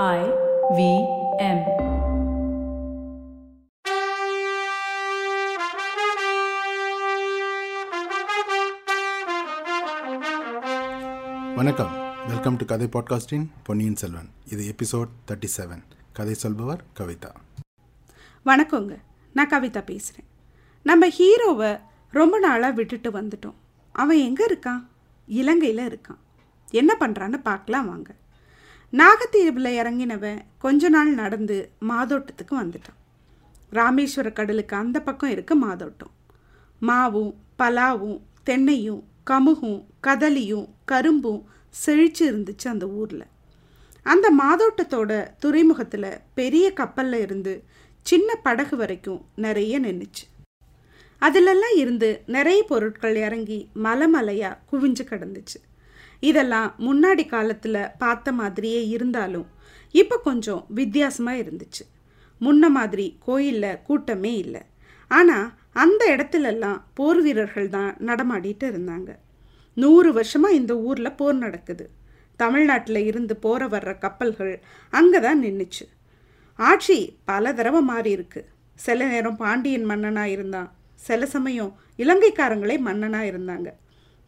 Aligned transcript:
I 0.00 0.20
V 0.76 0.82
M. 1.38 1.58
வணக்கம். 11.56 11.92
Welcome 12.26 12.56
to 12.56 12.64
கதை 12.64 12.88
பாட்காஸ்டின் 12.92 13.46
பொன்னியின் 13.62 13.96
செல்வன். 13.96 14.30
இது 14.50 14.74
எபிசோட் 14.74 15.12
தேர்ட்டி 15.26 15.50
செவன் 15.56 15.82
கதை 16.12 16.34
சொல்பவர் 16.34 16.84
கவிதா. 17.00 17.32
வணக்கங்க. 18.46 18.96
நான் 19.32 19.48
கவிதா 19.48 19.84
பேசுகிறேன் 19.84 20.28
நம்ம 20.82 21.12
ஹீரோவை 21.18 21.80
ரொம்ப 22.10 22.38
நாளாக 22.38 22.72
விட்டுட்டு 22.72 23.10
வந்துட்டோம். 23.10 23.58
அவன் 23.92 24.16
எங்கே 24.16 24.46
இருக்கான்? 24.46 24.82
இலங்கையில் 25.26 25.86
இருக்கான். 25.88 26.20
என்ன 26.70 26.96
பண்ணுறான்னு 27.00 27.36
பார்க்கலாம் 27.42 27.86
வாங்க. 27.86 28.10
நாகத்தீவில் 28.98 29.76
இறங்கினவன் 29.80 30.40
கொஞ்ச 30.58 30.88
நாள் 30.88 31.10
நடந்து 31.14 31.70
மாதோட்டத்துக்கு 31.88 32.54
வந்துட்டான். 32.60 32.98
ராமேஸ்வர 33.72 34.32
கடலுக்கு 34.32 34.76
அந்த 34.76 35.00
பக்கம் 35.00 35.30
இருக்க 35.30 35.56
மாதோட்டம். 35.56 36.12
மாவும் 36.82 37.32
பலாவும் 37.58 38.20
தென்னையும் 38.46 39.02
கமுகும் 39.30 39.80
கதலியும் 40.06 40.66
கரும்பும் 40.84 41.42
செழிச்சு 41.86 42.24
இருந்துச்சு 42.30 42.68
அந்த 42.68 42.88
ஊரில். 42.88 43.26
அந்த 44.02 44.26
மாதோட்டத்தோட 44.40 45.30
துறைமுகத்தில் 45.38 46.10
பெரிய 46.34 46.72
கப்பலில் 46.72 47.20
இருந்து 47.20 47.64
சின்ன 48.06 48.34
படகு 48.34 48.76
வரைக்கும் 48.76 49.24
நிறைய 49.36 49.80
நின்றுச்சு 49.80 50.24
அதிலெல்லாம் 51.22 51.76
இருந்து 51.76 52.22
நிறைய 52.26 52.64
பொருட்கள் 52.68 53.16
இறங்கி 53.16 53.68
மலை 53.74 54.06
மலையாக 54.14 54.58
குவிஞ்சு 54.72 55.04
கிடந்துச்சு. 55.10 55.58
இதெல்லாம் 56.28 56.68
முன்னாடி 56.86 57.24
காலத்தில் 57.34 57.90
பார்த்த 58.02 58.32
மாதிரியே 58.40 58.82
இருந்தாலும் 58.96 59.48
இப்போ 60.00 60.16
கொஞ்சம் 60.28 60.62
வித்தியாசமாக 60.78 61.40
இருந்துச்சு. 61.42 61.84
முன்ன 62.40 62.68
மாதிரி 62.76 63.06
கோயிலில் 63.26 63.80
கூட்டமே 63.88 64.32
இல்லை. 64.44 64.62
ஆனால் 65.10 65.48
அந்த 65.82 66.02
இடத்துலலாம் 66.14 66.78
போர் 66.98 67.20
வீரர்கள் 67.24 67.68
தான் 67.76 67.92
நடமாடிட்டு 68.08 68.66
இருந்தாங்க. 68.72 69.10
நூறு 69.76 70.10
வருஷமாக 70.18 70.58
இந்த 70.60 70.72
ஊரில் 70.88 71.16
போர் 71.20 71.36
நடக்குது. 71.44 71.84
தமிழ்நாட்டில் 72.40 73.00
இருந்து 73.10 73.34
போற 73.44 73.62
வர்ற 73.74 73.90
கப்பல்கள் 74.04 74.54
அங்கே 74.92 75.18
தான் 75.26 75.42
நின்றுச்சு 75.44 75.84
ஆட்சி 76.58 76.96
பல 77.30 77.52
தடவை 77.58 77.80
மாறி 77.90 78.10
இருக்கு. 78.16 78.40
சில 78.78 79.04
நேரம் 79.12 79.38
பாண்டியன் 79.42 79.86
மன்னனாக 79.90 80.34
இருந்தான். 80.34 80.68
சில 81.06 81.26
சமயம் 81.34 81.70
இலங்கைக்காரங்களே 82.02 82.76
மன்னனாக 82.88 83.30
இருந்தாங்க. 83.30 83.68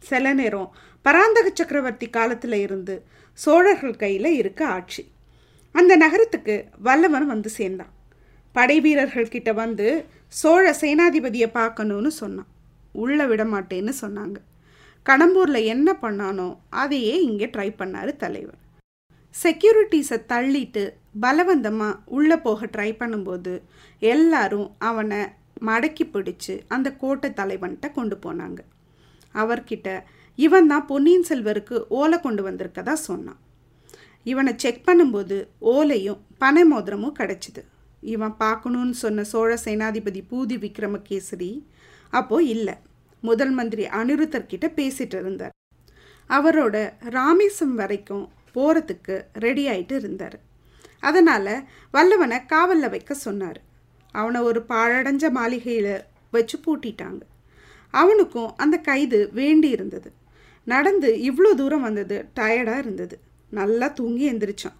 சில 0.09 0.33
நேரம் 0.39 0.69
பராந்தக 1.05 1.47
சக்கரவர்த்தி 1.59 2.07
காலத்தில் 2.17 2.57
இருந்து 2.65 2.95
சோழர்கள் 3.39 4.01
கையில் 4.03 4.31
இருக்க 4.41 4.61
ஆட்சி. 4.77 5.03
அந்த 5.75 5.93
நகரத்துக்கு 6.03 6.55
வல்லவன் 6.87 7.27
வந்து 7.33 7.49
சேர்ந்தான். 7.59 7.93
படை 8.55 8.77
வீரர்கள் 8.85 9.33
கிட்ட 9.35 9.51
வந்து 9.61 9.87
சோழ 10.41 10.65
சேனாதிபதியை 10.81 11.49
பார்க்கணும்னு 11.59 12.11
சொன்னான். 12.21 12.51
உள்ளே 13.03 13.25
விட 13.31 13.43
மாட்டேன்னு 13.53 13.93
சொன்னாங்க. 14.03 14.37
கடம்பூரில் 15.05 15.69
என்ன 15.73 15.89
பண்ணானோ 16.03 16.49
அதையே 16.81 17.15
இங்கே 17.29 17.47
ட்ரை 17.55 17.69
பண்ணாரு 17.81 18.11
தலைவர். 18.23 18.59
செக்யூரிட்டிஸை 19.35 20.17
தள்ளிட்டு 20.31 20.83
பலவந்தமாக 21.23 21.99
உள்ளே 22.17 22.37
போக 22.45 22.69
ட்ரை 22.75 22.89
பண்ணும்போது 23.01 23.53
எல்லாரும் 24.13 24.69
அவனை 24.89 25.19
மடக்கி 25.67 26.05
பிடிச்சு 26.13 26.53
அந்த 26.75 26.87
கோட்டை 27.01 27.29
தலைவன்கிட்ட 27.39 27.87
கொண்டு 27.97 28.15
போனாங்க. 28.25 28.59
அவர்கிட்ட 29.41 29.89
இவன் 30.35 30.67
தான் 30.67 30.85
பொன்னியின் 30.85 31.27
செல்வருக்கு 31.29 31.75
ஓலை 31.99 32.17
கொண்டு 32.19 32.41
வந்திருக்கதா? 32.49 32.93
சொன்னான். 32.93 33.39
இவனை 34.23 34.53
செக் 34.63 34.85
பண்ணும்போது 34.87 35.37
ஓலையும் 35.73 36.21
பனை 36.37 36.63
மோதிரமும் 36.71 37.17
கிடச்சிது. 37.19 37.61
இவன் 38.13 38.35
பார்க்கணுன்னு 38.39 38.95
சொன்ன 39.03 39.23
சோழ 39.23 39.51
சேனாதிபதி 39.65 40.21
பூதி 40.31 40.55
விக்ரமகேசரி 40.65 41.51
அப்போது 42.09 42.47
இல்லை. 42.47 42.75
முதல் 43.23 43.51
மந்திரி 43.51 43.85
அனிருத்தர்கிட்ட 43.99 44.65
பேசிட்டு 44.79 45.17
இருந்தார். 45.19 45.53
அவரோட 46.29 46.75
ராமேசம் 47.17 47.75
வரைக்கும் 47.81 48.25
போகிறதுக்கு 48.55 49.15
ரெடி 49.45 49.63
ஆயிட்டு 49.67 49.95
இருந்தார். 50.01 50.37
அதனால் 50.99 51.53
வல்லவனை 51.95 52.37
காவலில் 52.45 52.93
வைக்க 52.95 53.13
சொன்னார். 53.25 53.59
அவனை 54.11 54.41
ஒரு 54.41 54.59
பாழடைஞ்ச 54.69 55.25
மாளிகையில் 55.29 55.93
வச்சு 56.31 56.57
பூட்டிட்டாங்க. 56.65 57.21
அவனுக்கும் 58.01 58.53
அந்த 58.63 58.75
கைது 58.87 59.19
வேண்டி 59.33 59.69
இருந்தது. 59.69 60.09
நடந்து 60.67 61.09
இவ்வளோ 61.29 61.51
தூரம் 61.53 61.85
வந்தது 61.87 62.15
டயர்டாக 62.35 62.83
இருந்தது. 62.83 63.15
நல்லா 63.49 63.87
தூங்கி 63.99 64.25
எந்திரிச்சான். 64.31 64.77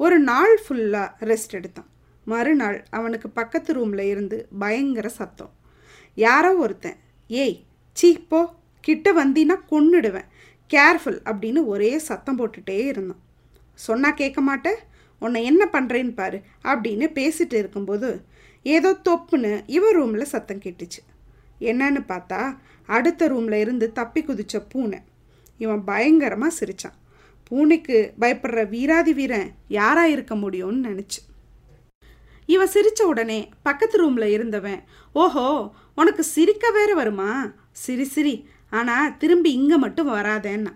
ஒரு 0.00 0.16
நாள் 0.30 0.54
ஃபுல்லாக 0.64 1.28
ரெஸ்ட் 1.30 1.54
எடுத்தான். 1.58 1.88
மறுநாள் 2.24 2.78
அவனுக்கு 2.90 3.28
பக்கத்து 3.38 3.72
ரூமில் 3.72 4.04
இருந்து 4.12 4.38
பயங்கர 4.58 5.08
சத்தம். 5.20 5.52
யாரோ 6.26 6.50
ஒருத்தன் 6.64 6.98
ஏய் 7.28 7.56
சீ 7.98 8.10
போ. 8.32 8.40
கிட்ட 8.86 9.08
வந்தீன்னா 9.20 9.56
கொன்னுடுவேன். 9.70 10.28
கேர்ஃபுல் 10.70 11.18
அப்படின்னு 11.30 11.60
ஒரே 11.72 11.90
சத்தம் 12.08 12.38
போட்டுட்டே 12.38 12.78
இருந்தான். 12.92 13.22
சொன்னால் 13.86 14.18
கேட்க 14.20 14.40
மாட்டேன் 14.40 14.80
உன்னை 15.22 15.40
என்ன 15.50 15.62
பண்ணுறேன்னு 15.72 16.14
பாரு 16.20 16.38
அப்படின்னு 16.70 17.06
பேசிட்டு 17.18 17.56
இருக்கும்போது 17.62 18.10
ஏதோ 18.62 18.90
தொப்புன்னு 19.08 19.52
இவன் 19.76 19.96
ரூமில் 19.98 20.32
சத்தம் 20.32 20.62
கேட்டுச்சு. 20.64 21.00
என்னன்னு 21.60 22.00
பார்த்தா 22.08 22.58
அடுத்த 22.86 23.28
ரூமில் 23.28 23.52
இருந்து 23.52 23.92
தப்பி 23.92 24.22
குதிச்ச 24.22 24.64
பூனை. 24.68 25.00
இவன் 25.58 25.84
பயங்கரமாக 25.84 26.54
சிரித்தான் 26.54 26.96
பூனைக்கு 27.44 28.12
பயப்படுற 28.20 28.68
வீராதி 28.68 29.12
வீரன் 29.12 29.50
யாராக 29.68 30.08
இருக்க 30.08 30.34
முடியும்னு 30.34 30.80
நினச்சி. 30.88 31.20
இவன் 32.46 32.66
சிரித்த 32.66 33.06
உடனே 33.06 33.48
பக்கத்து 33.62 33.98
ரூமில் 33.98 34.24
இருந்தவன் 34.24 34.80
ஓஹோ 35.12 35.72
உனக்கு 35.94 36.22
சிரிக்க 36.24 36.70
வேற 36.70 36.94
வருமா? 36.94 37.52
சிரி 37.72 38.04
சிரி. 38.04 38.48
ஆனால் 38.70 39.16
திரும்பி 39.16 39.52
இங்கே 39.52 39.76
மட்டும் 39.76 40.08
வராதேன்னா. 40.08 40.72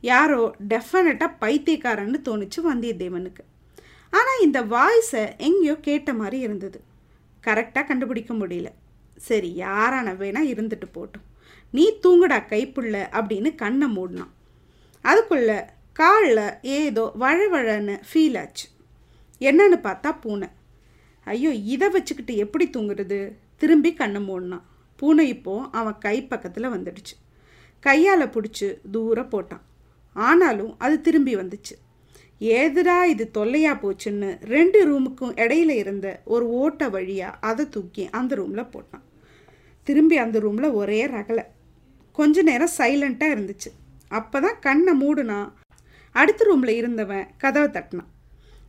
யாரோ 0.00 0.54
டெஃபினட்டாக 0.68 1.36
பைத்தியக்காரன்னு 1.40 2.20
தோணுச்சு 2.28 2.60
வந்தியத்தேவனுக்கு. 2.70 3.42
ஆனால் 4.10 4.42
இந்த 4.42 4.62
வாய்ஸை 4.62 5.38
எங்கேயோ 5.38 5.74
கேட்ட 5.76 6.12
மாதிரி 6.12 6.38
இருந்தது. 6.38 6.80
கரெக்டாக 7.44 7.86
கண்டுபிடிக்க 7.86 8.34
முடியல. 8.34 8.68
சரி 9.26 9.50
யாரான 9.64 10.14
வேணா 10.22 10.42
இருந்துட்டு 10.52 10.88
போட்டோம். 10.96 11.26
நீ 11.76 11.84
தூங்குடா 12.04 12.38
கைப்புள்ள 12.52 12.96
அப்படின்னு 13.18 13.50
கண்ணை 13.62 13.88
மூடினான். 13.96 14.32
அதுக்குள்ள 15.04 15.52
காலில் 16.00 16.44
ஏதோ 16.76 17.04
வழவழன்னு 17.22 17.94
ஃபீல் 18.08 18.36
ஆச்சு. 18.42 18.66
என்னன்னு 19.48 19.78
பார்த்தா 19.86 20.10
பூனை. 20.20 20.48
ஐயோ 21.26 21.50
இதை 21.74 21.88
வச்சுக்கிட்டு 21.96 22.34
எப்படி 22.44 22.64
தூங்குறது? 22.76 23.18
திரும்பி 23.62 23.90
கண்ணை 24.00 24.20
மூடினான். 24.28 24.64
பூனை 25.00 25.24
இப்போ 25.34 25.54
அவன் 25.80 25.98
கை 25.98 26.16
பக்கத்தில் 26.22 26.72
வந்துடுச்சு. 26.74 27.14
கையால் 27.86 28.32
பிடிச்சி 28.34 28.66
தூரம் 28.94 29.32
போட்டான். 29.34 29.64
ஆனாலும் 30.16 30.72
அது 30.84 30.96
திரும்பி 31.06 31.32
வந்துச்சு. 31.36 31.74
ஏதுடா 32.40 32.96
இது 33.12 33.24
தொல்லையாக 33.36 33.76
போச்சுன்னு 33.82 34.28
ரெண்டு 34.54 34.78
ரூமுக்கும் 34.88 35.34
இடையில 35.44 35.72
இருந்த 35.82 36.08
ஒரு 36.34 36.46
ஓட்ட 36.62 36.88
வழியாக 36.94 37.40
அதை 37.50 37.64
தூக்கி 37.68 38.04
அந்த 38.18 38.34
ரூமில் 38.40 38.72
போட்டான். 38.74 39.04
திரும்பி 39.82 40.16
அந்த 40.16 40.38
ரூமில் 40.38 40.70
ஒரே 40.70 41.06
ரகலை. 41.06 41.44
கொஞ்ச 42.12 42.42
நேரம் 42.42 42.70
சைலண்ட்டாக 42.78 43.34
இருந்துச்சு. 43.36 43.70
அப்போ 44.08 44.40
தான் 44.40 44.58
கண்ணை 44.58 44.92
மூடுனா. 45.00 45.52
அடுத்த 46.12 46.44
ரூமில் 46.44 46.74
இருந்தவன் 46.74 47.26
கதவை 47.36 47.68
தட்டினான். 47.68 48.10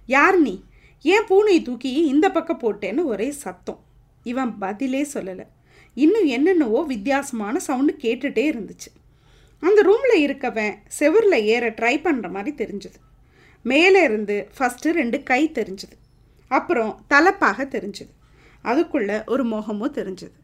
யார் 0.05 0.39
நீ? 0.39 0.63
ஏன் 1.01 1.23
பூனையை 1.23 1.61
தூக்கி 1.61 1.93
இந்த 1.93 2.31
பக்கம் 2.31 2.59
போட்டேன்னு 2.59 3.03
ஒரே 3.03 3.31
சத்தம். 3.31 3.79
இவன் 4.23 4.57
பதிலே 4.57 5.07
சொல்லலை. 5.13 5.47
இன்னும் 5.93 6.25
என்னென்னவோ 6.25 6.83
வித்தியாசமான 6.83 7.59
சவுண்டு 7.59 7.97
கேட்டுகிட்டே 8.01 8.53
இருந்துச்சு. 8.53 8.91
அந்த 9.59 9.81
ரூமில் 9.81 10.27
இருக்கவன் 10.27 10.75
செவரில் 10.99 11.41
ஏற 11.41 11.69
ட்ரை 11.69 11.95
பண்ணுற 12.03 12.29
மாதிரி 12.29 12.65
தெரிஞ்சுது. 12.65 12.99
மேலே 13.63 14.03
இருந்து 14.03 14.49
ஃபஸ்ட்டு 14.57 14.89
ரெண்டு 14.89 15.23
கை 15.23 15.49
தெரிஞ்சுது. 15.49 15.97
அப்புறம் 16.47 17.03
தலைப்பாக 17.07 17.65
தெரிஞ்சுது. 17.65 18.13
அதுக்குள்ளே 18.61 19.23
ஒரு 19.25 19.43
முகமும் 19.43 19.93
தெரிஞ்சுது. 19.93 20.41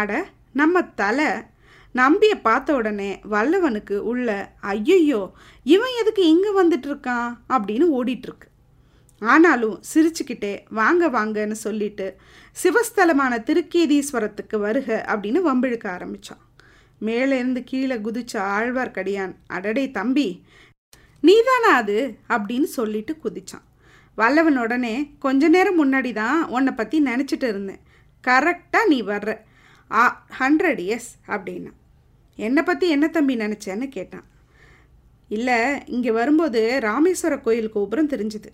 அட 0.00 0.12
நம்ம 0.60 0.82
தலை. 1.00 1.30
நம்பியை 1.94 2.36
பார்த்த 2.46 2.74
உடனே 2.74 3.08
வல்லவனுக்கு 3.30 3.96
உள்ள 4.10 4.28
ஐயையோ 4.60 5.20
இவன் 5.66 5.94
எதுக்கு 6.00 6.22
இங்கே 6.26 6.50
வந்துட்டு 6.60 6.88
இருக்கான் 6.90 7.28
அப்படின்னு 7.54 7.86
ஓடிட்டுருக்கு. 7.98 8.48
ஆனாலும் 9.22 9.76
சிரிச்சுக்கிட்டே 9.90 10.52
வாங்க 10.78 11.08
வாங்கன்னு 11.08 11.56
சொல்லிட்டு 11.66 12.06
சிவஸ்தலமான 12.56 13.34
திருக்கேதீஸ்வரத்துக்கு 13.48 14.56
வருக 14.58 14.88
அப்படின்னு 15.12 15.40
வம்பிழுக்க 15.48 15.86
ஆரம்பித்தான் 15.88 16.42
மேலேருந்து 17.00 17.60
கீழே 17.64 17.96
குதிச்ச 18.06 18.32
ஆழ்வார்க்கடியான் 18.56 19.34
அடடே 19.46 19.84
தம்பி 19.90 20.28
நீதானா 21.20 21.70
அது? 21.76 21.98
அப்படின்னு 22.34 22.68
சொல்லிட்டு 22.78 23.12
குதிச்சான். 23.24 23.66
வல்லவன் 24.18 24.58
உடனே 24.58 24.94
கொஞ்ச 25.18 25.48
நேரம் 25.48 25.78
முன்னாடி 25.80 26.10
தான் 26.12 26.38
உன்னை 26.48 26.72
பற்றி 26.72 26.96
நினச்சிட்டு 27.02 27.46
இருந்தேன். 27.48 27.82
கரெக்டாக 28.24 28.90
நீ 28.92 28.98
வர்ற. 29.02 29.30
ஆ 30.00 30.02
ஹண்ட்ரட் 30.40 30.82
எஸ் 30.94 31.10
அப்படின்னா. 31.26 31.72
என்னை 32.36 32.62
பற்றி 32.62 32.86
என்ன 32.88 33.06
தம்பி 33.08 33.34
நினச்சேன்னு 33.36 33.88
கேட்டான். 33.88 34.26
இல்லை 35.28 35.58
இங்கே 35.86 36.10
வரும்போது 36.10 36.60
ராமேஸ்வர 36.82 37.34
கோயில் 37.40 37.70
கோபுரம் 37.70 38.12
தெரிஞ்சுது. 38.14 38.50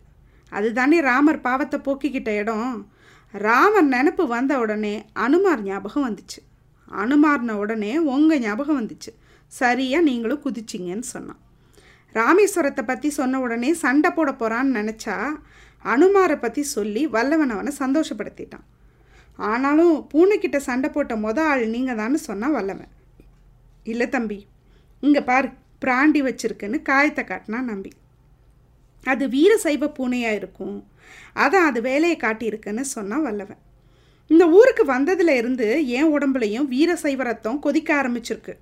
அதுதானே 0.53 1.01
ராமர் 1.01 1.41
பாவத்தை 1.41 1.79
போக்கிக்கிட்ட 1.87 2.29
இடம். 2.29 2.89
ராமர் 3.35 3.89
நினப்பு 3.89 4.27
வந்த 4.27 4.53
உடனே 4.59 4.95
அனுமார் 5.13 5.63
ஞாபகம் 5.63 6.07
வந்துச்சு. 6.09 6.41
அனுமார்ன 7.03 7.51
உடனே 7.53 7.99
உங்கள் 7.99 8.41
ஞாபகம் 8.41 8.81
வந்துச்சு. 8.81 9.11
சரியாக 9.53 10.05
நீங்களும் 10.05 10.45
குதிச்சிங்கன்னு 10.45 11.07
சொன்னான். 11.15 11.41
ராமேஸ்வரத்தை 12.15 12.83
பற்றி 12.83 13.09
சொன்ன 13.11 13.41
உடனே 13.41 13.71
சண்டை 13.75 14.11
போட 14.11 14.31
போகிறான்னு 14.33 14.79
நினச்சா 14.81 15.17
அனுமாரை 15.85 16.37
பற்றி 16.41 16.63
சொல்லி 16.63 17.07
வல்லவன் 17.07 17.51
அவனை 17.51 17.73
சந்தோஷப்படுத்திட்டான். 17.79 18.67
ஆனாலும் 19.39 20.09
பூனைக்கிட்ட 20.15 20.57
சண்டை 20.57 20.91
போட்ட 20.91 21.17
மொத 21.17 21.39
ஆள் 21.39 21.67
நீங்கள் 21.67 21.97
தான்னு 21.97 22.15
சொன்னால் 22.15 22.51
வல்லவன். 22.51 22.93
இல்லை 23.85 24.09
தம்பி 24.09 24.47
இங்கே 25.01 25.21
பார் 25.21 25.49
பிராண்டி 25.85 26.21
வச்சிருக்குன்னு 26.23 26.83
காயத்தை 26.83 27.25
காட்டினா 27.25 27.61
நம்பி. 27.61 27.91
அது 29.05 29.29
வீர 29.29 29.57
சைவ 29.57 29.93
பூனையாக 29.99 30.35
இருக்கும். 30.35 30.87
அதான் 31.35 31.69
அது 31.71 31.81
வேலையை 31.81 32.17
காட்டியிருக்குன்னு 32.21 32.81
சொன்னால் 32.81 33.21
வல்லவன். 33.21 33.61
இந்த 34.27 34.49
ஊருக்கு 34.49 34.85
வந்ததுல 34.85 35.37
இருந்து 35.37 35.87
என் 35.87 36.19
உடம்புலையும் 36.19 36.67
வீர 36.67 36.97
சைவ 36.97 37.23
ரத்தம் 37.23 37.59
கொதிக்க 37.59 38.03
ஆரம்பிச்சிருக்கு. 38.03 38.55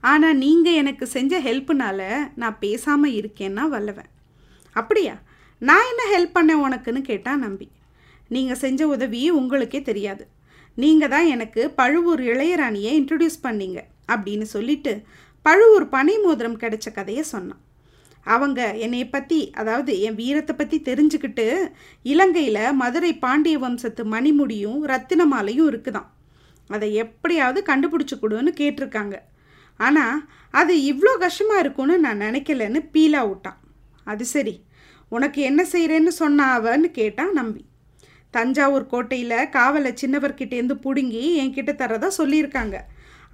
ஆனால் 0.00 0.36
நீங்கள் 0.36 0.72
எனக்கு 0.72 1.06
செஞ்ச 1.06 1.40
ஹெல்ப்புனால 1.40 2.00
நான் 2.34 2.58
பேசாமல் 2.58 3.12
இருக்கேன்னா 3.12 3.68
வல்லவன். 3.68 4.10
அப்படியா? 4.72 5.14
நான் 5.60 5.88
என்ன 5.90 6.02
ஹெல்ப் 6.14 6.36
பண்ணேன் 6.36 6.62
உனக்குன்னு 6.66 7.00
கேட்டான் 7.00 7.38
நம்பி. 7.38 7.70
நீங்கள் 8.34 8.60
செஞ்ச 8.64 8.80
உதவி 8.94 9.20
உங்களுக்கே 9.38 9.80
தெரியாது. 9.90 10.24
நீங்கள் 10.82 11.12
தான் 11.14 11.28
எனக்கு 11.34 11.62
பழுவூர் 11.78 12.22
இளையராணியை 12.32 12.90
இன்ட்ரடியூஸ் 12.98 13.38
பண்ணீங்க 13.46 13.78
அப்படின்னு 14.14 14.46
சொல்லிட்டு 14.56 14.92
பழுவூர் 15.46 15.86
பனை 15.94 16.14
மோதிரம் 16.24 16.60
கிடைச்ச 16.62 16.88
கதையை 16.98 17.24
சொன்னான். 17.32 17.62
அவங்க 18.26 18.60
என்னை 18.84 19.02
பற்றி 19.14 19.38
அதாவது 19.60 19.92
என் 20.06 20.18
வீரத்தை 20.20 20.54
பற்றி 20.56 20.78
தெரிஞ்சுக்கிட்டு 20.88 21.46
இலங்கையில் 22.12 22.76
மதுரை 22.80 23.12
பாண்டிய 23.24 23.58
வம்சத்து 23.64 24.02
மணிமுடியும் 24.14 24.80
ரத்தின 24.90 25.26
மாலையும் 25.32 25.68
இருக்குதாம். 25.70 26.08
அதை 26.70 26.88
எப்படியாவது 27.02 27.60
கண்டுபிடிச்சி 27.70 28.16
கொடுன்னு 28.22 28.52
கேட்டிருக்காங்க. 28.60 29.16
ஆனால் 29.80 30.18
அது 30.60 30.74
இவ்வளோ 30.90 31.12
கஷ்டமாக 31.24 31.62
இருக்கும்னு 31.64 31.96
நான் 32.04 32.22
நினைக்கலன்னு 32.26 32.80
பீலா 32.94 33.22
விட்டான். 33.28 33.58
அது 34.12 34.24
சரி 34.34 34.54
உனக்கு 35.16 35.40
என்ன 35.50 35.60
செய்கிறேன்னு 35.72 36.12
சொன்னாவன்னு 36.22 36.88
கேட்டான் 37.00 37.32
நம்பி. 37.40 37.62
தஞ்சாவூர் 38.36 38.86
கோட்டையில் 38.92 39.50
காவலை 39.56 39.90
சின்னவர்கிட்டேருந்து 40.02 40.76
பிடுங்கி 40.84 41.22
என்கிட்ட 41.42 41.72
தரதா 41.82 42.08
சொல்லியிருக்காங்க. 42.20 42.76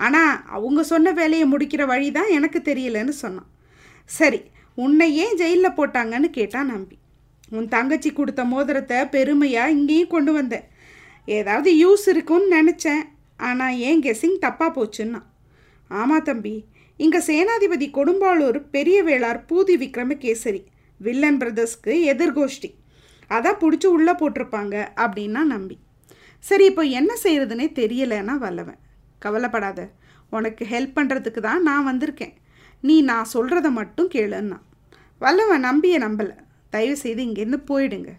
ஆனால் 0.04 0.34
அவங்க 0.56 0.80
சொன்ன 0.92 1.12
வேலையை 1.20 1.46
முடிக்கிற 1.52 1.82
வழி 1.92 2.08
தான் 2.18 2.30
எனக்கு 2.36 2.60
தெரியலன்னு 2.68 3.14
சொன்னான். 3.22 3.48
சரி 4.10 4.40
உன்னை 4.78 5.06
ஏன் 5.24 5.36
ஜெயிலில் 5.40 5.76
போட்டாங்கன்னு 5.78 6.30
கேட்டான் 6.38 6.70
நம்பி. 6.74 6.96
உன் 7.56 7.68
தங்கச்சி 7.74 8.10
கொடுத்த 8.12 8.42
மோதிரத்தை 8.52 8.98
பெருமையாக 9.14 9.74
இங்கேயும் 9.78 10.12
கொண்டு 10.14 10.32
வந்தேன் 10.38 10.68
ஏதாவது 11.28 11.70
யூஸ் 11.82 12.06
இருக்கும்னு 12.12 12.48
நினச்சேன். 12.58 13.02
ஆனால் 13.48 13.76
ஏன் 13.88 14.02
கெஸ்ஸிங் 14.06 14.38
தப்பாக 14.46 14.70
போச்சுன்னா. 14.78 15.20
ஆமாம் 15.90 16.26
தம்பி 16.28 16.54
இங்கே 17.00 17.20
சேனாதிபதி 17.28 17.86
கொடும்பாளூர் 17.98 18.58
பெரிய 18.74 18.98
வேளார் 19.08 19.40
பூதி 19.50 19.74
விக்ரமகேசரி 19.82 20.62
வில்லன் 21.00 21.38
பிரதர்ஸ்க்கு 21.40 21.92
எதிர்கோஷ்டி. 22.12 22.70
அதான் 23.34 23.60
பிடிச்சி 23.62 23.88
உள்ளே 23.96 24.12
போட்டிருப்பாங்க 24.12 24.74
அப்படின்னா 25.04 25.42
நம்பி. 25.54 25.76
சரி 26.44 26.64
இப்போ 26.70 26.82
என்ன 26.98 27.12
செய்கிறதுனே 27.22 27.66
தெரியலைன்னா 27.80 28.34
வல்லவன். 28.44 28.80
கவலைப்படாத. 29.18 29.80
உனக்கு 30.30 30.64
ஹெல்ப் 30.70 30.96
பண்ணுறதுக்கு 30.96 31.40
தான் 31.40 31.62
நான் 31.62 31.86
வந்திருக்கேன். 31.90 32.34
நீ 32.80 32.96
நான் 33.10 33.30
சொல்கிறத 33.32 33.68
மட்டும் 33.70 34.08
கேளுன்னா. 34.14 34.58
வல்லவன் 35.18 35.66
நம்பியை 35.68 35.98
நம்பலை. 35.98 36.34
தயவு 36.70 36.96
செய்து 36.96 37.22
இங்கேருந்து 37.24 37.60
போயிடுங்க. 37.70 38.10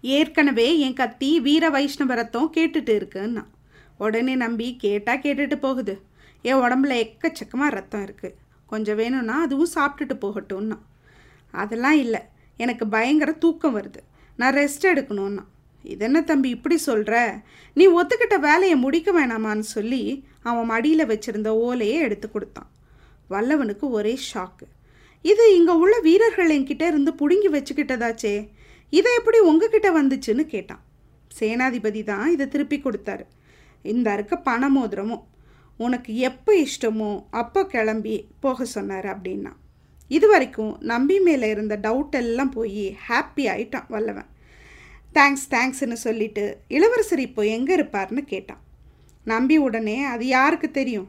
ஏற்கனவே 0.00 0.66
என் 0.78 0.98
கத்தி 1.00 1.40
வீர 1.40 1.70
வைஷ்ணவ 1.70 2.14
ரத்தம் 2.14 2.50
கேட்டுட்டு 2.56 2.92
இருக்குன்னா. 2.98 3.44
உடனே 3.98 4.34
நம்பி 4.34 4.66
கேட்டால் 4.76 5.22
கேட்டுட்டு 5.24 5.56
போகுது. 5.60 5.94
என் 6.42 6.60
உடம்புல 6.64 6.94
எக்கச்சக்கமாக 7.04 7.76
ரத்தம் 7.78 8.04
இருக்குது 8.06 8.36
கொஞ்சம் 8.66 8.96
வேணும்னா 8.96 9.36
அதுவும் 9.40 9.74
சாப்பிட்டுட்டு 9.74 10.16
போகட்டும்னா. 10.24 10.78
அதெல்லாம் 11.54 11.98
இல்லை. 12.04 12.20
எனக்கு 12.56 12.84
பயங்கர 12.86 13.32
தூக்கம் 13.32 13.76
வருது. 13.78 14.00
நான் 14.40 14.56
ரெஸ்ட் 14.60 14.86
எடுக்கணும்னா. 14.92 15.44
இதென்ன 15.84 16.18
தம்பி 16.30 16.48
இப்படி 16.56 16.76
சொல்கிற 16.88 17.16
நீ 17.78 17.84
ஒத்துக்கிட்ட 17.98 18.36
வேலையை 18.46 18.76
முடிக்க 18.84 19.10
வேணாமான்னு 19.18 19.66
சொல்லி 19.76 20.00
அவன் 20.48 20.70
மடியில் 20.72 21.10
வச்சுருந்த 21.10 21.50
ஓலையை 21.66 21.98
எடுத்து 22.06 22.28
கொடுத்தான். 22.30 22.70
வல்லவனுக்கு 23.32 23.86
ஒரே 23.98 24.14
ஷாக்கு 24.30 24.66
இது 25.24 25.44
இங்கே 25.58 25.74
உள்ள 25.82 25.94
வீரர்கள் 26.00 26.52
என்கிட்ட 26.56 26.84
இருந்து 26.90 27.12
பிடுங்கி 27.20 27.48
வச்சுக்கிட்டதாச்சே. 27.54 28.34
இதை 28.92 29.12
எப்படி 29.18 29.38
உங்ககிட்ட 29.50 29.88
வந்துச்சுன்னு 29.98 30.44
கேட்டான். 30.54 30.82
சேனாதிபதி 31.38 32.02
தான் 32.10 32.26
இதை 32.34 32.46
திருப்பி 32.48 32.76
கொடுத்தாரு. 32.80 33.24
இந்த 33.92 34.12
இருக்க 34.16 34.34
பண 34.48 34.68
மோதிரமும் 34.76 35.24
உனக்கு 35.84 36.10
எப்போ 36.28 36.52
இஷ்டமோ 36.66 37.10
அப்போ 37.40 37.60
கிளம்பி 37.72 38.14
போக 38.44 38.64
சொன்னார் 38.74 39.08
அப்படின்னா. 39.14 39.52
இது 40.08 40.28
வரைக்கும் 40.28 40.78
நம்பி 40.80 41.20
மேலே 41.20 41.48
இருந்த 41.48 41.74
டவுட் 41.76 42.16
எல்லாம் 42.20 42.50
போய் 42.50 42.96
ஹாப்பி 43.08 43.44
ஆயிட்டான் 43.52 43.88
வல்லவன். 43.88 44.28
தேங்க்ஸ் 45.14 45.46
தேங்க்ஸ்னு 45.54 45.98
சொல்லிட்டு 46.06 46.44
இளவரசர் 46.68 47.18
இப்போ 47.18 47.44
எங்கே 47.46 47.74
இருப்பார்னு 47.76 48.22
கேட்டான். 48.32 48.62
நம்பி 49.24 49.56
உடனே 49.58 50.04
அது 50.04 50.26
யாருக்கு 50.26 50.70
தெரியும்? 50.70 51.08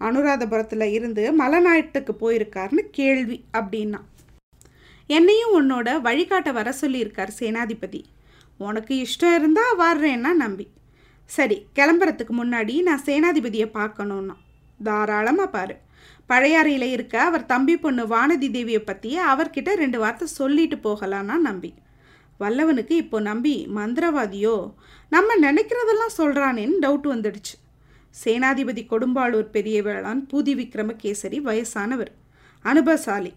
அனுராதபுரத்தில் 0.00 0.86
இருந்து 0.96 1.22
மலைநாட்டுக்கு 1.40 2.12
போயிருக்காருன்னு 2.20 2.84
கேள்வி 2.98 3.44
அப்படின்னா. 3.58 4.00
என்னையும் 5.06 5.54
உன்னோட 5.58 5.88
வழிகாட்ட 6.00 6.52
வர 6.52 6.74
சொல்லியிருக்கார் 6.80 7.38
சேனாதிபதி. 7.40 8.00
உனக்கு 8.58 8.94
இஷ்டம் 9.04 9.34
இருந்தால் 9.34 9.78
வர்றேன்னா 9.86 10.32
நம்பி. 10.44 10.66
சரி 11.26 11.66
கிளம்புறதுக்கு 11.78 12.34
முன்னாடி 12.42 12.82
நான் 12.82 13.06
சேனாதிபதியை 13.06 13.68
பார்க்கணுன்னா 13.80 14.36
தாராளமாக 14.82 15.50
பாரு. 15.50 15.76
பழையாறையில் 16.28 16.90
இருக்க 16.90 17.20
அவர் 17.20 17.46
தம்பி 17.46 17.76
பொண்ணு 17.76 18.06
வானதி 18.06 18.48
தேவியை 18.50 18.78
பற்றி 18.78 19.18
அவர்கிட்ட 19.18 19.74
ரெண்டு 19.74 19.98
வார்த்தை 19.98 20.28
சொல்லிட்டு 20.28 20.76
போகலான்னா 20.76 21.36
நம்பி. 21.36 21.74
வல்லவனுக்கு 22.40 22.90
இப்போ 22.90 23.20
நம்பி 23.20 23.68
மந்திரவாதியோ? 23.74 24.72
நம்ம 25.10 25.36
நினைக்கிறதெல்லாம் 25.36 26.14
சொல்கிறானேன்னு 26.18 26.78
டவுட் 26.80 27.08
வந்துடுச்சு. 27.14 27.54
சேனாதிபதி 28.24 28.82
கொடும்பாளூர் 28.90 29.50
பெரிய 29.50 29.82
வேளாண் 29.82 30.28
பூதி 30.32 30.54
விக்ரமகேசரி 30.60 31.40
வயசானவர். 31.40 32.12
அனுபவசாலி. 32.62 33.32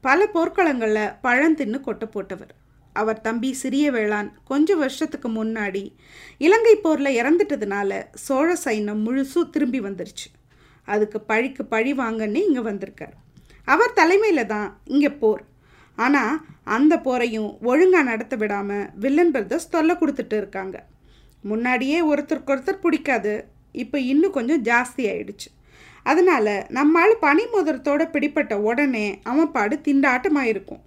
பல 0.00 0.28
போர்க்களங்களில் 0.34 1.14
பழந்தின்னு 1.22 1.78
கொட்ட 1.86 2.04
போட்டவர். 2.14 2.54
அவர் 2.92 3.20
தம்பி 3.20 3.52
சிறிய 3.52 3.90
வேளாண் 3.90 4.32
கொஞ்சம் 4.44 4.78
வருஷத்துக்கு 4.78 5.28
முன்னாடி 5.28 5.94
இலங்கை 6.38 6.74
போரில் 6.74 7.22
இறந்துட்டதுனால 7.22 8.04
சோழ 8.14 8.56
சைன்யம் 8.64 9.04
முழுசும் 9.06 9.50
திரும்பி 9.50 9.80
வந்துருச்சு. 9.80 10.28
அதுக்கு 10.94 11.18
பழிக்கு 11.30 11.62
பழி 11.72 11.92
வாங்கன்னு 12.00 12.40
இங்கே 12.48 12.62
வந்திருக்கார். 12.70 13.14
அவர் 13.72 13.96
தலைமையில் 14.00 14.50
தான் 14.54 14.68
இங்கே 14.94 15.10
போர். 15.22 15.42
ஆனால் 15.98 16.34
அந்த 16.76 16.94
போரையும் 17.06 17.50
ஒழுங்காக 17.70 18.08
நடத்த 18.10 18.34
விடாமல் 18.42 18.88
வில்லன் 19.02 19.32
பிரதர்ஸ் 19.34 19.72
தொல்லை 19.74 19.94
கொடுத்துட்டு 20.00 20.36
இருக்காங்க. 20.40 20.76
முன்னாடியே 21.50 21.98
ஒருத்தருக்கு 22.10 22.52
ஒருத்தர் 22.54 22.84
பிடிக்காது 22.84 23.34
இப்போ 23.82 23.96
இன்னும் 24.12 24.36
கொஞ்சம் 24.36 24.64
ஜாஸ்தி 24.68 25.02
ஆயிடுச்சு. 25.12 25.48
அதனால் 26.10 26.54
நம்மால் 26.78 27.14
பனிமோதிரத்தோட 27.24 28.02
பிடிப்பட்ட 28.12 28.54
உடனே 28.68 29.06
அவன் 29.30 29.50
பாடு 29.56 29.76
திண்டாட்டமாயிருக்கும் 29.86 30.84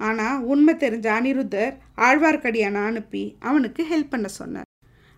ஆனால் 0.00 0.40
உண்மை 0.52 0.72
தெரிஞ்ச 0.84 1.06
அனிருத்தர் 1.16 1.74
ஆழ்வார்க்கடியான 2.06 2.76
அனுப்பி 2.90 3.22
அவனுக்கு 3.48 3.82
ஹெல்ப் 3.90 4.12
பண்ண 4.14 4.28
சொன்னார். 4.40 4.68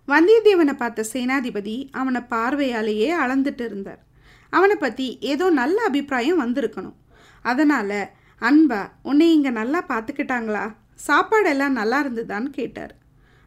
வந்தியத்தேவனை 0.09 0.75
பார்த்த 0.83 1.07
சேனாதிபதி 1.13 1.77
அவனை 2.01 2.21
பார்வையாலேயே 2.33 3.09
அளந்துட்டு 3.23 3.65
இருந்தார். 3.69 4.03
அவனை 4.51 4.77
பற்றி 4.77 5.19
ஏதோ 5.21 5.51
நல்ல 5.51 5.77
அபிப்பிராயம் 5.85 6.43
வந்திருக்கணும். 6.45 6.97
அதனால் 7.45 7.99
அன்பா 8.43 8.81
உன்னை 9.03 9.33
இங்கே 9.33 9.51
நல்லா 9.51 9.81
பார்த்துக்கிட்டாங்களா? 9.89 10.75
சாப்பாடெல்லாம் 11.07 11.79
நல்லா 11.81 12.05
இருந்ததான்னு 12.05 12.51
கேட்டார். 12.51 12.95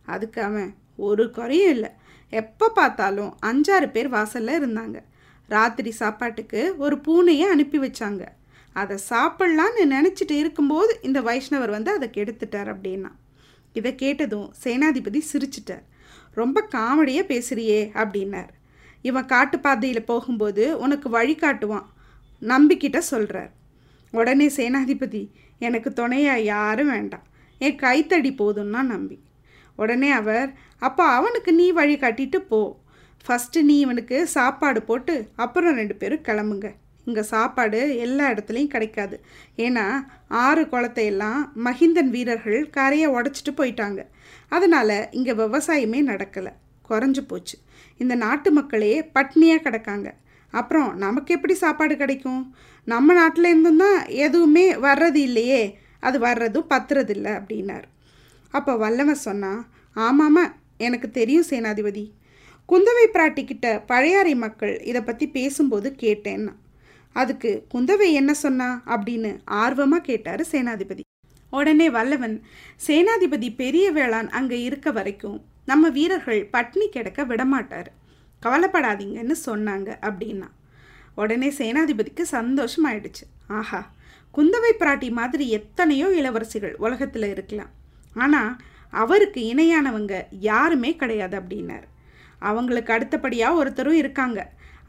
அதுக்கு 0.05 0.41
அவன் 0.41 0.75
ஒரு 0.95 1.31
குறையும் 1.31 1.69
இல்லை. 1.69 1.91
எப்போ 2.33 2.69
பார்த்தாலும் 2.69 3.31
அஞ்சாறு 3.49 3.87
பேர் 3.91 4.09
வாசலில் 4.09 4.59
இருந்தாங்க. 4.59 4.97
ராத்திரி 5.49 5.91
சாப்பாட்டுக்கு 5.91 6.75
ஒரு 6.77 6.95
பூனையை 7.07 7.45
அனுப்பி 7.53 7.79
வச்சாங்க. 7.79 8.23
அதை 8.73 8.95
சாப்பிட்லான்னு 9.09 9.83
நினச்சிட்டு 9.95 10.31
இருக்கும்போது 10.31 10.99
இந்த 11.01 11.21
வைஷ்ணவர் 11.21 11.69
வந்து 11.69 11.91
அதை 11.91 12.09
கெடுத்துட்டார் 12.17 12.69
அப்படின்னா. 12.73 13.11
இதை 13.73 13.95
கேட்டதும் 13.95 14.53
சேனாதிபதி 14.63 15.21
சிரிச்சிட்டார். 15.31 15.85
ரொம்ப 16.33 16.67
காமெடியாக 16.71 17.29
பேசுறியே 17.31 17.81
அப்படின்னார். 17.93 18.51
இவன் 19.01 19.29
காட்டுப்பாதையில் 19.33 20.09
போகும்போது 20.11 20.63
உனக்கு 20.79 21.09
வழி 21.09 21.35
காட்டுவான். 21.35 21.87
நம்பிக்கிட்ட 22.41 22.97
சொல்கிறார் 22.97 23.51
உடனே 24.11 24.47
சேனாதிபதி 24.57 25.23
எனக்கு 25.59 25.89
துணையாக 25.93 26.39
யாரும் 26.39 26.91
வேண்டாம். 26.91 27.25
என் 27.57 27.75
கைத்தடி 27.75 28.31
போதும்னா 28.31 28.81
நம்பி. 28.93 29.17
உடனே 29.75 30.11
அவர் 30.11 30.53
அப்போ 30.87 31.03
அவனுக்கு 31.17 31.53
நீ 31.53 31.71
வழி 31.71 31.95
காட்டிட்டு 31.95 32.39
போ. 32.51 32.59
ஃபஸ்ட்டு 33.25 33.61
நீ 33.61 33.79
இவனுக்கு 33.79 34.17
சாப்பாடு 34.27 34.81
போட்டு 34.81 35.15
அப்புறம் 35.35 35.75
ரெண்டு 35.75 35.95
பேரும் 35.95 36.25
கிளம்புங்க. 36.27 36.69
இங்கே 37.05 37.21
சாப்பாடு 37.21 37.97
எல்லா 37.97 38.25
இடத்துலையும் 38.31 38.73
கிடைக்காது. 38.73 39.15
ஏன்னா 39.57 39.85
ஆறு 40.27 40.63
குளத்தையெல்லாம் 40.63 41.41
மஹிந்தன் 41.65 42.11
வீரர்கள் 42.15 42.69
கரையை 42.69 43.07
உடச்சிட்டு 43.09 43.51
போயிட்டாங்க. 43.57 44.01
அதனால் 44.49 44.97
இங்கே 45.11 45.31
விவசாயமே 45.31 46.01
நடக்கலை. 46.11 46.53
குறைஞ்சு 46.89 47.21
போச்சு. 47.27 47.57
இந்த 48.03 48.13
நாட்டு 48.15 48.49
மக்களே 48.51 48.93
பட்னியாக 49.15 49.63
கிடக்காங்க. 49.65 50.09
அப்புறம் 50.53 50.89
நமக்கு 51.03 51.33
எப்படி 51.37 51.55
சாப்பாடு 51.63 51.95
கிடைக்கும்? 51.97 52.43
நம்ம 52.87 53.13
நாட்டில் 53.13 53.49
இருந்தும் 53.51 53.81
தான் 53.83 53.99
எதுவுமே 54.25 54.65
வர்றது 54.87 55.19
இல்லையே. 55.29 55.63
அது 56.07 56.17
வர்றதும் 56.19 56.69
பத்துறது 56.73 57.13
இல்லை 57.15 57.31
அப்படின்னார். 57.39 57.87
அப்போ 58.53 58.73
வல்லவன் 58.83 59.25
சொன்னான் 59.27 59.59
ஆமாம்மா 59.95 60.45
எனக்கு 60.77 61.07
தெரியும் 61.19 61.49
சேனாதிபதி. 61.49 62.05
குந்தவை 62.69 63.05
பிராட்டிக்கிட்ட 63.13 63.67
பழையாறை 63.85 64.33
மக்கள் 64.35 64.73
இதை 64.89 65.01
பற்றி 65.03 65.25
பேசும்போது 65.37 65.89
கேட்டேன்னா 66.03 66.53
அதுக்கு 67.15 67.51
குந்தவை 67.73 68.07
என்ன 68.19 68.31
சொன்னா 68.33 68.67
அப்படின்னு 68.93 69.31
ஆர்வமாக 69.61 70.05
கேட்டார் 70.09 70.43
சேனாதிபதி. 70.51 71.03
உடனே 71.53 71.87
வல்லவன் 71.89 72.35
சேனாதிபதி 72.87 73.47
பெரிய 73.61 73.85
வேளான் 73.91 74.29
அங்கே 74.39 74.57
இருக்க 74.63 74.91
வரைக்கும் 74.91 75.39
நம்ம 75.69 75.89
வீரர்கள் 75.97 76.41
பட்னி 76.53 76.85
கிடக்க 76.95 77.23
விடமாட்டார். 77.31 77.89
கவலைப்படாதீங்கன்னு 78.45 79.35
சொன்னாங்க 79.47 79.89
அப்படின்னா. 80.07 80.49
உடனே 81.21 81.49
சேனாதிபதிக்கு 81.59 82.23
சந்தோஷம் 82.37 82.85
ஆயிடுச்சு 82.89 83.25
ஆஹா 83.59 83.81
குந்தவை 84.35 84.71
பிராட்டி 84.81 85.07
மாதிரி 85.19 85.45
எத்தனையோ 85.57 86.07
இளவரசிகள் 86.19 86.75
உலகத்தில் 86.85 87.27
இருக்கலாம். 87.35 87.71
ஆனால் 88.23 88.51
அவருக்கு 89.01 89.39
இணையானவங்க 89.51 90.13
யாருமே 90.49 90.91
கிடையாது 91.01 91.35
அப்படின்னார். 91.39 91.87
அவங்களுக்கு 92.49 92.91
அடுத்தபடியாக 92.95 93.59
ஒருத்தரும் 93.61 93.99
இருக்காங்க. 94.01 94.39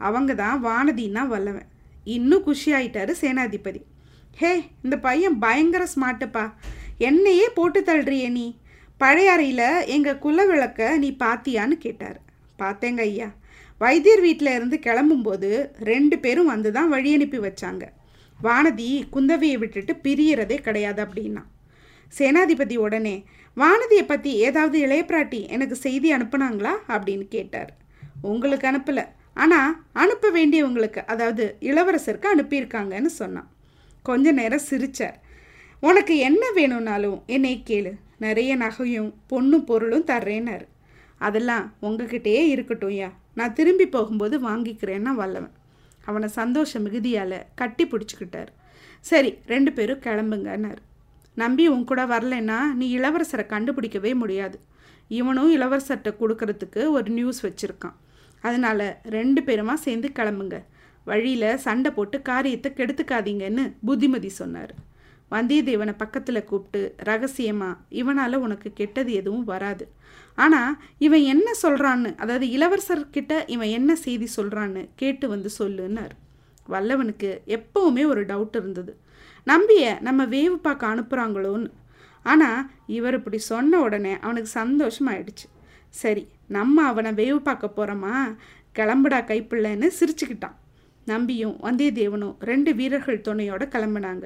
அவங்க 0.07 0.31
தான் 0.43 0.59
வானதின்னா 0.67 1.23
வல்லவன். 1.33 1.67
இன்னும் 2.15 2.45
குஷி 2.45 2.69
ஆயிட்டாரு 2.77 3.13
சேனாதிபதி. 3.21 3.81
ஹே 4.39 4.51
இந்த 4.85 4.95
பையன் 5.07 5.37
பயங்கர 5.45 5.83
ஸ்மார்ட்டுப்பா 5.95 6.45
என்னையே 7.09 7.47
போட்டு 7.57 7.79
தள்ளுறியே 7.89 8.29
நீ. 8.37 8.47
பழையாறையில் 9.01 9.85
எங்கள் 9.85 10.19
குல 10.19 10.45
விளக்க 10.45 10.97
நீ 10.97 11.09
பாத்தியான்னு 11.19 11.75
கேட்டார். 11.85 12.19
பார்த்தேங்க 12.59 13.01
ஐயா. 13.09 13.29
வைத்தியர் 13.77 14.21
வீட்டில் 14.21 14.55
இருந்து 14.55 14.77
கிளம்பும்போது 14.77 15.49
ரெண்டு 15.83 16.19
பேரும் 16.19 16.45
வந்து 16.45 16.71
தான் 16.71 16.89
வழி 16.89 17.13
அனுப்பி 17.13 17.37
வச்சாங்க. 17.37 17.83
வானதி 18.43 18.89
குந்தவையை 19.13 19.57
விட்டுட்டு 19.57 19.93
பிரியறதே 20.03 20.57
கிடையாது 20.57 21.05
அப்படின்னா. 21.05 21.43
சேனாதிபதி 22.19 22.75
உடனே 22.75 23.15
வானதியை 23.57 24.03
பற்றி 24.07 24.31
ஏதாவது 24.47 24.77
இளையப்பிராட்டி 24.87 25.39
எனக்கு 25.47 25.75
செய்தி 25.75 26.09
அனுப்புனாங்களா? 26.15 26.73
அப்படின்னு 26.87 27.25
கேட்டார். 27.27 27.71
உங்களுக்கு 28.21 28.67
அனுப்பலை. 28.71 29.05
ஆனால் 29.33 29.75
அனுப்ப 29.93 30.31
வேண்டியவங்களுக்கு 30.31 31.01
அதாவது 31.05 31.57
இளவரசருக்கு 31.61 32.29
அனுப்பியிருக்காங்கன்னு 32.35 33.11
சொன்னான். 33.21 33.49
கொஞ்ச 34.05 34.31
நேரம் 34.31 34.67
சிரித்தார் 34.69 35.19
உனக்கு 35.79 36.15
என்ன 36.17 36.43
வேணும்னாலும் 36.51 37.23
என்னை 37.25 37.63
கேளு. 37.69 37.93
நிறைய 38.23 38.51
நகையும் 38.63 39.09
பொண்ணும் 39.31 39.67
பொருளும் 39.69 40.09
தர்றேன்னாரு. 40.11 40.65
அதெல்லாம் 41.27 41.65
உங்ககிட்டயே 41.87 42.43
இருக்கட்டும்யா 42.53 43.09
நான் 43.39 43.57
திரும்பி 43.57 43.85
போகும்போது 43.95 44.35
வாங்கிக்கிறேன்னா 44.47 45.11
வல்லவன். 45.21 45.55
அவனை 46.09 46.27
சந்தோஷ 46.39 46.79
மிகுதியால் 46.85 47.37
கட்டி 47.59 47.83
பிடிச்சிக்கிட்டார். 47.87 48.51
சரி 49.09 49.31
ரெண்டு 49.51 49.71
பேரும் 49.77 50.03
கிளம்புங்கன்னார். 50.05 50.81
நம்பி 51.41 51.65
உன் 51.73 51.87
கூட 51.89 52.01
வரலைன்னா 52.13 52.59
நீ 52.79 52.87
இளவரசரை 52.97 53.45
கண்டுபிடிக்கவே 53.53 54.11
முடியாது. 54.21 54.57
இவனும் 55.19 55.51
இளவரசர்கிட்ட 55.57 56.11
கொடுக்கறதுக்கு 56.21 56.81
ஒரு 56.97 57.09
நியூஸ் 57.17 57.41
வச்சுருக்கான். 57.45 57.97
அதனால் 58.43 58.85
ரெண்டு 59.15 59.41
பேருமா 59.47 59.75
சேர்ந்து 59.85 60.09
கிளம்புங்க. 60.19 60.57
வழியில் 61.09 61.61
சண்டை 61.65 61.91
போட்டு 61.91 62.17
காரியத்தை 62.21 62.69
கெடுத்துக்காதீங்கன்னு 62.75 63.63
புத்திமதி 63.85 64.29
சொன்னார். 64.41 64.73
வந்தியத்தேவனை 65.31 65.93
பக்கத்தில் 66.01 66.47
கூப்பிட்டு 66.49 66.81
ரகசியமாக 67.09 67.79
இவனால் 68.01 68.43
உனக்கு 68.45 68.69
கெட்டது 68.79 69.11
எதுவும் 69.21 69.45
வராது. 69.53 69.85
ஆனால் 70.35 70.73
இவன் 71.05 71.23
என்ன 71.33 71.47
சொல்கிறான்னு 71.63 72.09
அதாவது 72.23 72.45
இளவரசர்கிட்ட 72.57 73.33
இவன் 73.55 73.73
என்ன 73.77 73.91
செய்தி 74.05 74.27
சொல்கிறான்னு 74.37 74.83
கேட்டு 75.01 75.25
வந்து 75.33 75.49
சொல்லுன்னார். 75.59 76.13
வல்லவனுக்கு 76.69 77.29
எப்பவுமே 77.57 78.03
ஒரு 78.05 78.21
டவுட் 78.31 78.57
இருந்தது. 78.61 78.93
நம்பிய 79.47 79.83
நம்ம 80.07 80.25
வேவு 80.25 80.57
பார்க்க 80.67 80.93
அனுப்புகிறாங்களோன்னு 80.93 81.69
ஆனால் 82.25 82.67
இவர் 82.97 83.15
இப்படி 83.19 83.37
சொன்ன 83.51 83.79
உடனே 83.81 84.13
அவனுக்கு 84.25 84.49
சந்தோஷமாயிடுச்சு. 84.61 85.47
சரி 85.95 86.23
நம்ம 86.57 86.83
அவனை 86.91 87.11
வேவு 87.21 87.39
பார்க்க 87.47 87.77
போகிறோமா 87.77 88.15
கிளம்புடா 88.75 89.19
கைப்பிள்ளைன்னு 89.29 89.87
சிரிச்சுக்கிட்டான். 89.99 90.57
நம்பியும் 91.07 91.55
வந்தியத்தேவனும் 91.67 92.35
ரெண்டு 92.49 92.71
வீரர்கள் 92.79 93.25
துணையோட 93.27 93.63
கிளம்புனாங்க. 93.75 94.25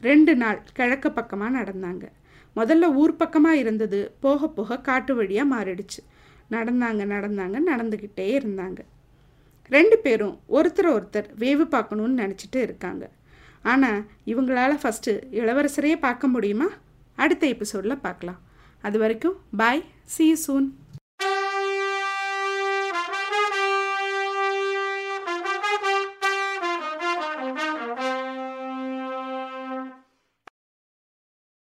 ரெண்டு 0.00 0.32
நாள் 0.36 0.60
கிழக்கு 0.78 1.10
பக்கமாக 1.12 1.56
நடந்தாங்க. 1.58 2.04
முதல்ல 2.56 2.86
ஊர் 3.02 3.14
பக்கமாக 3.16 3.56
இருந்தது. 3.56 4.00
போக 4.20 4.48
போக 4.48 4.78
காட்டு 4.88 5.14
வழியாக 5.14 5.52
மாறிடுச்சு. 5.54 6.00
நடந்தாங்க 6.50 7.02
நடந்தாங்க 7.14 7.58
நடந்துக்கிட்டே 7.70 8.26
இருந்தாங்க. 8.38 8.80
ரெண்டு 9.70 9.96
பேரும் 9.98 10.36
ஒருத்தர் 10.56 10.88
ஒருத்தர் 10.96 11.28
வேவு 11.42 11.64
பார்க்கணுன்னு 11.74 12.20
நினச்சிட்டு 12.22 12.60
இருக்காங்க. 12.66 13.04
ஆனால் 13.62 14.00
இவங்களால 14.26 14.72
ஃபஸ்ட்டு 14.82 15.12
இளவரசரையே 15.40 15.96
பார்க்க 16.06 16.34
முடியுமா? 16.34 16.68
அடுத்த 17.14 17.46
எபிசோடில் 17.46 18.02
பார்க்கலாம். 18.06 18.40
அது 18.84 18.98
வரைக்கும் 18.98 19.36
பாய் 19.60 19.84
சி 20.14 20.26
சூன் 20.44 20.68